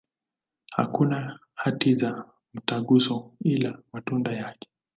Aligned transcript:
Hakuna 0.71 1.39
hati 1.53 1.95
za 1.95 2.25
mtaguso, 2.53 3.33
ila 3.43 3.79
matunda 3.93 4.31
yake. 4.33 4.69